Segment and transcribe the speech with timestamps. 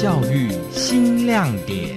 [0.00, 1.96] 教育新亮点。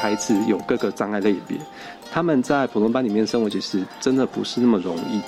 [0.00, 1.58] 孩子有各个障碍类别，
[2.12, 5.20] 他们在普通班里面生活，其实真的不是那么容易。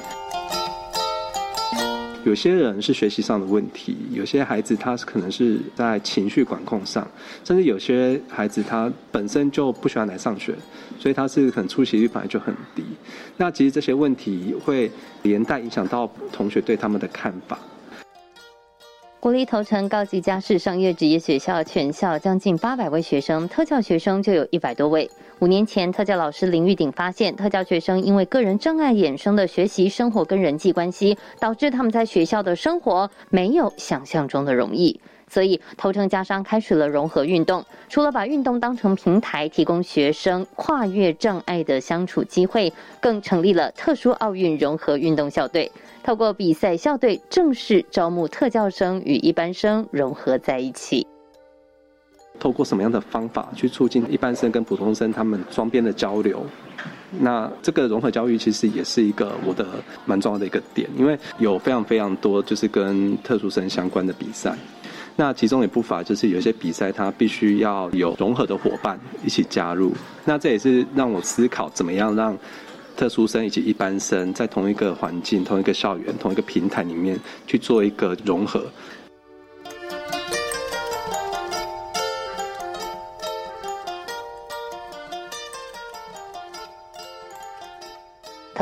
[2.25, 7.07] 有些人是学习上的问题，有些孩子他可能是在情绪管控上，
[7.45, 10.55] 甚至有些孩子他本身就不喜欢来上学，
[10.99, 12.83] 所以他是可能出席率本来就很低。
[13.37, 14.91] 那其实这些问题会
[15.23, 17.59] 连带影响到同学对他们的看法。
[19.25, 25.11] 国立头城高级家事商业职业学校全校将近八百位学生，特教学生就有一百多位。
[25.39, 35.01] 五年前，特教老师林玉鼎发现，特教学生因为个人障碍衍生的学习、生活跟人际关系，导致他们在学校的生活没有想象中的容易。
[35.35, 45.69] 所以，头城家商开始了融合运动，除了把运动当成平台，提供学生跨越障碍的相处机会，更成立了特殊奥运融合运动校队。
[46.05, 51.05] 透过比赛校队正式招募特教生与一般生融合在一起。
[52.39, 56.47] 透过什么样的方法去促进一般生跟普通生他们双边的交流？
[57.11, 59.67] 那这个融合教育其实也是一个我的
[60.07, 64.57] 蛮重要的一个点，因为有非常非常多就是跟特殊生相关的比赛。
[65.17, 69.93] 那其中也不乏就是有一些比赛它必须要有融合的伙伴一起加入。
[70.25, 72.37] 那这也是让我思考怎么样让。
[72.97, 78.65] 特殊生以及一般生在同一个环境、同一个校园、同一个平台里面去做一个融合。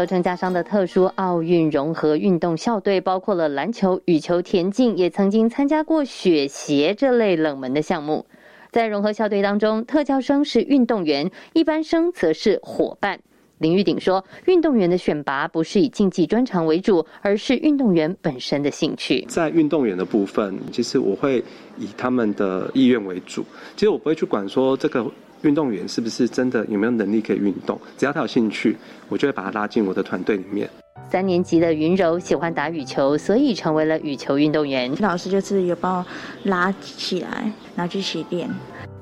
[0.02, 8.26] 合成家商的特殊奥运融合运动校队包括了篮球、羽球、田径，也曾经参加过雪鞋这类冷门的项目。
[8.72, 13.20] 在融合校队当中，特教生是运动员，一般生则是伙伴。
[13.58, 19.24] 林玉鼎说：“运动员的选拔不是以竞技专长为主，而是运动员本身的兴趣。
[19.28, 21.38] 在运动员的部分，其实我会
[21.78, 23.44] 以他们的意愿为主。
[23.76, 25.06] 其实我不会去管说这个
[25.42, 28.76] 运动员是不是真的有没有能力可以运动，只要他有兴趣，
[29.08, 30.68] 我就会把他拉进我的团队里面。”
[31.10, 34.90] 三年级的云柔喜欢打羽球，所以成为了羽球运动员。
[35.00, 36.06] 老师就是有帮我
[36.44, 38.48] 拉起来，拿去训练。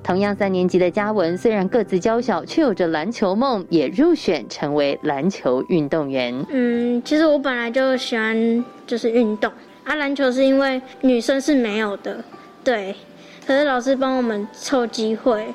[0.02, 6.34] 同样三年级的嘉文，虽然个子娇小，却有着篮球梦，也入选成为篮球运动员。
[6.50, 9.52] 嗯，其实我本来就喜欢就是运动
[9.84, 12.24] 啊，篮球是因为女生是没有的，
[12.64, 12.94] 对。
[13.46, 15.46] 可是老师帮我们凑机会，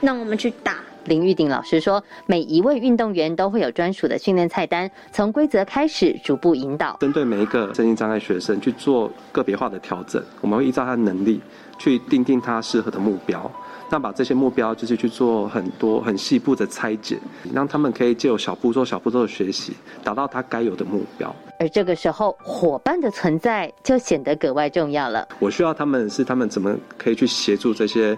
[0.00, 0.87] 让我们去打。
[1.08, 10.22] 林玉鼎老师说，每一位运动员都会有专属的训练菜单，从规则开始逐步引导，针对每一个身心障碍学生去做个别化的调整。
[10.40, 11.40] 我们会依照他的能力
[11.78, 13.50] 去定定他适合的目标。
[13.90, 17.18] 那把这些目标就是去做很多很细部的拆解，
[17.54, 19.72] 让他们可以借由小步骤、小步骤的学习，
[20.04, 21.34] 达到他该有的目标。
[21.58, 25.26] 而这个时候，伙伴的存在就显得格外重要了。
[25.38, 28.16] 我需要他们是他们怎么可以去协助这些，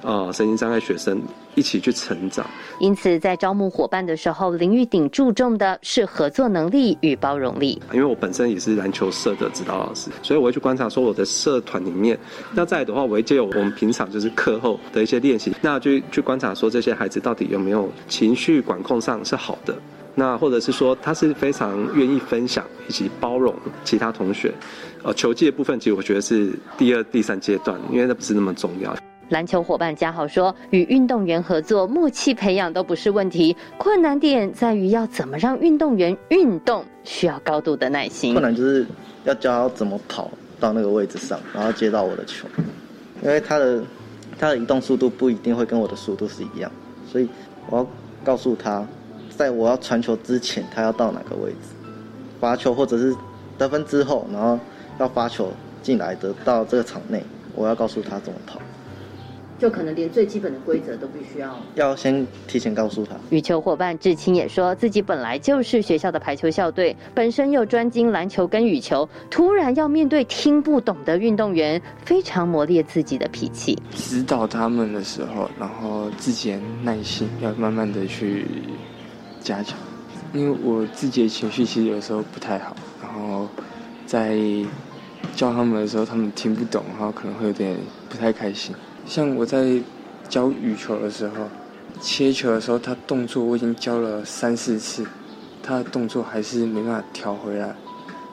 [0.00, 1.20] 呃，身心障碍学生
[1.54, 2.46] 一起去成长。
[2.78, 7.80] 因此，在招募伙伴的时候，林玉鼎注重的是合作能力与包容力。
[7.92, 12.18] 因为我本身也是篮球社的指导老师，所以我会去观察说我的社团里面，
[12.54, 19.76] 那再来的话，我会借由我们平常就是课后的一些练习，那去去观察说这些孩子到底有没有情绪管控上是好的，
[20.14, 24.52] 那或者是说他是非常愿意分享以及包容其他同学。
[25.02, 28.94] 呃，球技的部分其实我觉得是第二、第三阶段，因为那不是那么重要。
[29.30, 38.34] 篮球伙伴嘉豪说：“与运动员合作，默契培养都不是问题，困难点在于要怎么让运动员运动，需要高度的耐心。
[38.34, 38.84] 困难就是
[39.22, 42.48] 要教他怎么跑到那个位置上，然后接到我的球，
[43.22, 43.80] 因为他的
[44.36, 46.70] 他的移动速度不一定会跟我的速度是一样，
[47.08, 47.28] 所以
[47.68, 47.86] 我要
[48.24, 48.84] 告诉他，
[49.36, 51.68] 在我要传球之前，他要到哪个位置，
[52.40, 53.14] 发球或者是
[53.56, 54.58] 得分之后，然后
[54.98, 55.52] 要发球
[55.84, 57.22] 进来得到这个场内，
[57.54, 58.60] 我要告诉他怎么跑。”
[59.60, 63.14] 就可能连最基本的规则都必须要要先提前告诉他。
[63.28, 73.78] 羽球伙伴志清也说自己本来就是学校的排球校队，本身又专精篮球跟羽球，突然要面对听不懂的运动员，非常磨练自己的脾气。
[73.94, 78.46] 指导他们的时候，然后自己的耐心要慢慢的去
[79.40, 79.78] 加强，
[80.32, 83.46] 因为我自己的情绪其实有时候不太好，然后
[84.06, 84.38] 在
[85.36, 87.76] 教他们的时候，他们听不懂，然后可能会有点
[88.08, 88.74] 不太开心。
[89.10, 89.76] 像我在
[90.28, 91.34] 教羽球的时候，
[92.00, 95.04] 切球的时候，他动作我已经教了三四次，
[95.60, 97.74] 他的动作还是没办法调回来，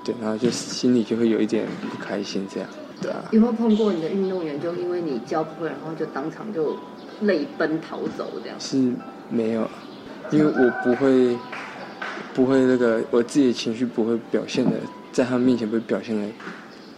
[0.06, 2.70] 对，然后就心里就会有一点不开心，这样，
[3.02, 3.28] 对啊。
[3.32, 6.78] 有没有碰过你的运动员，就因为你教不会，然后就当场就
[7.22, 8.56] 泪奔逃走这样？
[8.60, 8.78] 是
[9.32, 9.68] 没有，
[10.30, 11.36] 因为我不会，
[12.36, 14.74] 不会那个我自己的情绪不会表现的，
[15.12, 16.28] 在他们面前不会表现的，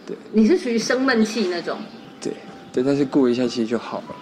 [0.04, 0.14] 对。
[0.32, 1.78] 你是属于生闷气那种？
[2.20, 2.30] 对
[2.72, 4.16] 对，但是过一下其实就好了。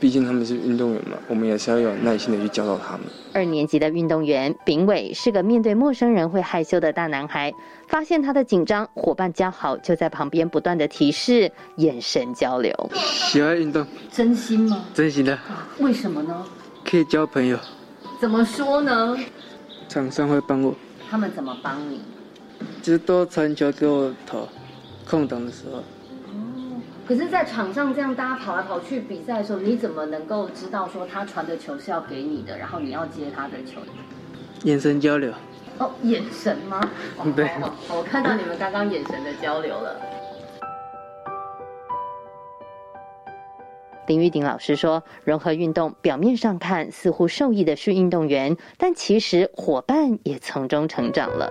[0.00, 3.00] 毕竟他们是运动员嘛，我们也是要有耐心的去教导他们。
[3.32, 7.52] 二年级的运动员丙伟是个面对陌生人会害羞的大男孩，
[7.88, 12.72] 发现他的紧张，伙伴嘉豪就在旁边不断的提示，眼神交流。
[12.94, 14.84] 喜欢运动，真心吗？
[14.94, 15.36] 真心的。
[15.80, 16.44] 为什么呢？
[16.88, 17.58] 可以交朋友。
[18.20, 19.16] 怎么说呢？
[19.88, 20.72] 场上会帮我。
[21.10, 22.00] 他们怎么帮你？
[22.80, 24.46] 就是多传球给我投，
[25.04, 25.82] 空档的时候。
[27.08, 33.80] 可是，在场上这样大家跑来跑去比赛的时候，你怎么能够知道说他传的球是要给你的，然后你要接他的球？
[34.64, 35.32] 眼神交流。
[35.78, 36.78] 哦，眼神吗？
[37.34, 37.46] 对。
[37.62, 39.98] 哦，我看到你们刚刚眼神的交流了。
[44.06, 51.50] 林玉鼎老师说，融合运动表面上看似乎受益的是运动员，但其实伙伴也从中成长了。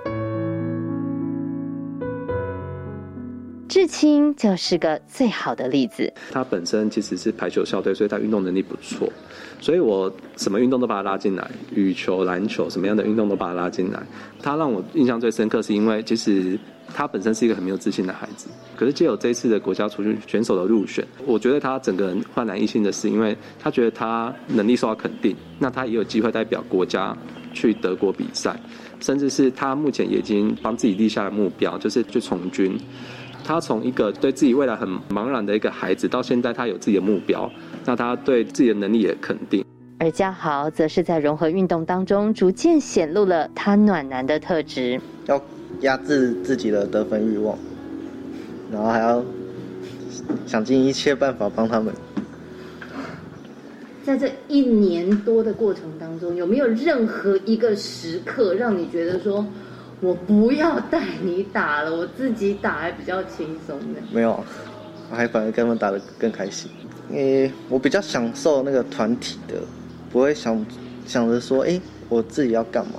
[3.67, 6.11] 志清就是个最好的例子。
[6.31, 9.11] 他本身其实是排球校队，所以他运动能力不错。
[9.59, 14.01] 所以我什么运动都把他拉进来，羽球、篮球，什么样的运动都把他拉进来。
[14.41, 16.57] 他让我印象最深刻，是因为其实
[16.93, 18.47] 他本身是一个很没有自信的孩子。
[18.75, 27.17] 可是借由这一次的国家储训选手的入选，我觉得他整个人焕然一新的是，因为他觉得他能力受到肯定，那他也有机会代表国家
[27.53, 28.57] 去德国比赛，
[28.99, 32.79] 甚至是他目前已经帮自己立下了目标，就是去从军。
[33.47, 37.49] 他从一个对自己未来很茫然的一个孩子，到现在他有自己的目标，
[37.85, 39.63] 那他对自己的能力也肯定。
[39.99, 44.99] 而嘉豪则是在融合运动当中，逐渐显露了他暖男的特质。
[45.27, 45.41] 要
[45.79, 47.57] 压制自己的得分欲望，
[48.69, 49.23] 然后还要
[50.45, 51.93] 想尽一切办法帮他们。
[54.03, 59.45] 在这一年多的过程当中，有没有任何一个时刻让你觉得说？
[59.99, 63.99] 我不要带你打了，我自己打还比较轻松呢。
[64.11, 64.43] 没有，
[65.09, 66.69] 我还反而跟他们打得更开心，
[67.09, 69.55] 因为我比较享受那个团体的，
[70.11, 70.63] 不会想
[71.05, 72.93] 想着说，哎，我自己要干嘛，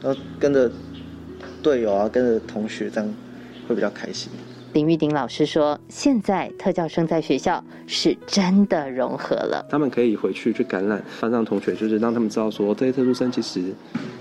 [0.00, 0.70] 然后跟着
[1.62, 3.14] 队友啊，跟着同学这样
[3.66, 4.30] 会比较开心。
[4.72, 13.74] 林玉鼎老师说：“现在特教生在学校是真的融合了，他们可以回去去感染班上同学，就是让他们知道说，这些特殊生其实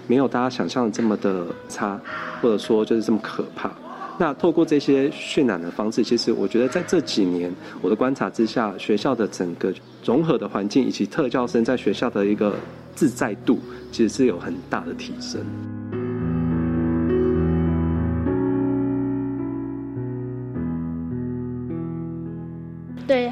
[0.07, 2.01] 没有大家想象的这么的差，
[2.41, 3.71] 或者说就是这么可怕。
[4.17, 9.71] 那透过这些渲染的方式，其实我觉得在这几年我的观察之下，学校的整个
[10.03, 12.55] 融合的环境以及特教生在学校的一个
[12.95, 13.59] 自在度，
[13.91, 15.39] 其实是有很大的提升。”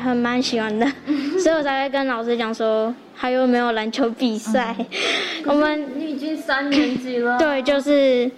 [0.08, 0.86] 对，很蛮喜欢的，
[1.38, 4.74] 所以我才会跟老师讲说，还有没有篮球比赛？
[4.80, 8.32] 嗯、 我们你已经三年级了， 对，就是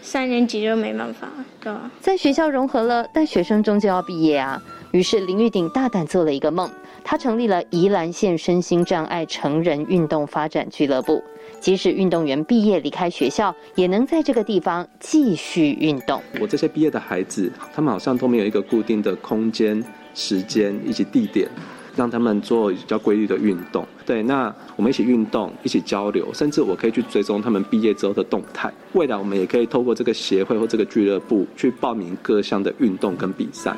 [0.00, 1.28] 三年级就没办法，
[1.60, 1.90] 对吧？
[2.00, 4.62] 在学校融合了，但学生终究要毕业啊。
[4.92, 6.68] 于是林玉鼎大胆做了一个梦，
[7.04, 11.22] 他成立了宜兰县身心障碍成人运动发展俱乐部，
[11.60, 16.20] 即使运动员毕业离开学校，也能在这个地方继续运动。
[16.40, 19.84] 我这些毕业的孩子，他们好像都没有一个固定的空间。
[20.14, 21.48] 时间以及地点，
[21.96, 23.86] 让他们做比较规律的运动。
[24.04, 28.72] 对，那我们一起运动，一起交流，甚至我可以去追踪他们毕业之后的动态。
[28.92, 33.76] 未来我们也可以透过这个协会或这个俱乐部去报名各项的运动跟比赛。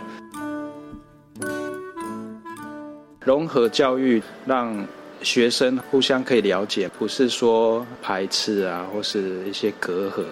[3.25, 4.85] 融合教育，让
[5.23, 10.25] 学生互相可以了解，不是说排斥啊，或是一些隔阂。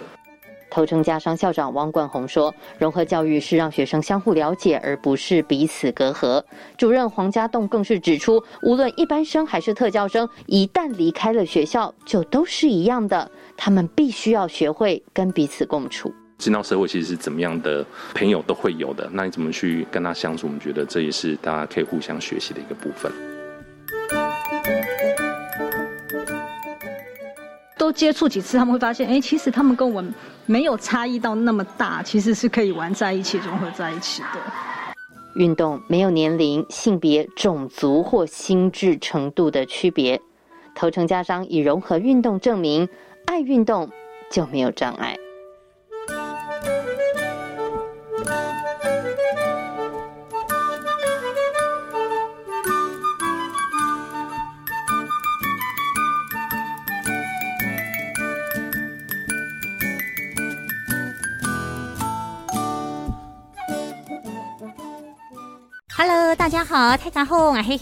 [0.70, 6.42] 头城家商校长汪冠宏说：“融合教育是让学生相互了解，而不是彼此隔阂。”
[6.78, 13.30] 主任黄家栋更是指出，无论一般生还是特教生，一旦离开了学校，就都是一样的。
[13.56, 16.12] 他们必须要学会跟彼此共处。
[16.38, 17.84] 进到社会其实是怎么样的
[18.14, 20.46] 朋友都会有的，那你怎么去跟他相处？
[20.46, 23.12] 我们觉得这也是大家可以互相学习的一个部分。
[28.00, 30.02] 接触几次，他们会发现，哎，其实他们跟我
[30.46, 34.40] 没有差异到那么大，其实是可以玩在一起、融合在一起的。
[35.34, 40.18] 运动没有年龄、性别、种族或心智程度的区别。
[40.74, 42.88] 头城家商以融合运动证明，
[43.26, 43.90] 爱运动
[44.30, 45.18] 就没有障碍。
[66.36, 67.76] 大家好，泰卡后我黑，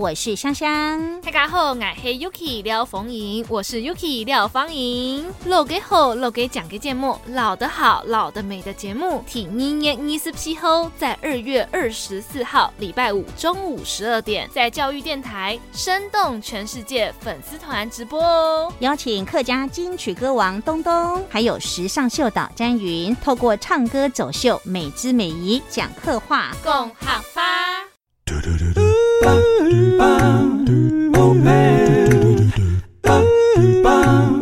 [0.00, 1.22] 我是香香。
[1.22, 5.24] 泰卡后我黑 Yuki 廖逢迎，我是 Yuki 廖芳莹。
[5.46, 27.63] 露给后露给讲个节目，老的好，老的美的节目，挺妮耶妮斯皮后，在二月二十四号礼拜五中午十二点，在教育电台生动全世界粉丝团直播哦，邀请客家金曲歌王东东，还有时尚秀导詹云，透过唱歌走秀，美姿美仪讲客话，共行发。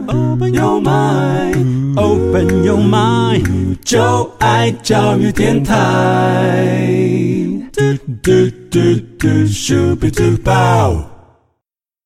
[0.09, 6.83] Open your mind, open your mind，就爱教育电台。